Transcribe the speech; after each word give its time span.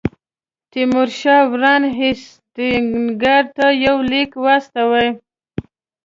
تیمورشاه 0.71 1.43
وارن 1.51 1.83
هیسټینګز 1.99 3.45
ته 3.57 3.65
یو 3.85 3.97
لیک 4.11 4.31
واستاوه. 4.43 5.05